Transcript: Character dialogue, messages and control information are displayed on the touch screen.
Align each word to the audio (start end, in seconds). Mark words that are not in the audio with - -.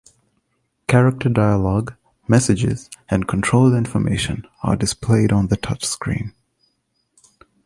Character 0.87 1.29
dialogue, 1.29 1.93
messages 2.27 2.89
and 3.07 3.27
control 3.27 3.75
information 3.75 4.47
are 4.63 4.75
displayed 4.75 5.31
on 5.31 5.45
the 5.49 5.57
touch 5.57 5.85
screen. 5.85 6.33